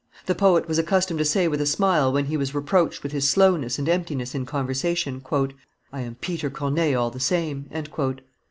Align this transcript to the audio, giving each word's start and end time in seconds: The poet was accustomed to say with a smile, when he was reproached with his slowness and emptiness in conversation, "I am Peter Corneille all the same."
The 0.25 0.33
poet 0.33 0.67
was 0.67 0.79
accustomed 0.79 1.19
to 1.19 1.25
say 1.25 1.47
with 1.47 1.61
a 1.61 1.67
smile, 1.67 2.11
when 2.11 2.25
he 2.25 2.35
was 2.35 2.55
reproached 2.55 3.03
with 3.03 3.11
his 3.11 3.29
slowness 3.29 3.77
and 3.77 3.87
emptiness 3.87 4.33
in 4.33 4.47
conversation, 4.47 5.21
"I 5.93 6.01
am 6.01 6.15
Peter 6.15 6.49
Corneille 6.49 6.99
all 6.99 7.11
the 7.11 7.19
same." 7.19 7.69